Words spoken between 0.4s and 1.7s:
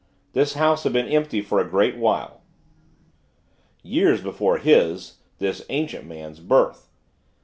house had been empty for a